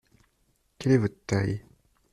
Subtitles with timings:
[0.79, 1.63] Quelle est votre taille?